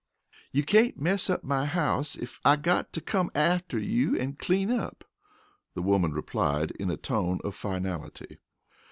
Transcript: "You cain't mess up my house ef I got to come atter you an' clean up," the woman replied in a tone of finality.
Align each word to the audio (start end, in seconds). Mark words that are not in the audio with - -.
"You 0.51 0.63
cain't 0.63 0.99
mess 0.99 1.29
up 1.29 1.43
my 1.43 1.65
house 1.65 2.17
ef 2.17 2.39
I 2.43 2.55
got 2.55 2.91
to 2.93 3.01
come 3.01 3.29
atter 3.35 3.77
you 3.77 4.17
an' 4.17 4.33
clean 4.33 4.71
up," 4.71 5.05
the 5.75 5.83
woman 5.83 6.11
replied 6.11 6.71
in 6.71 6.89
a 6.89 6.97
tone 6.97 7.39
of 7.43 7.53
finality. 7.53 8.39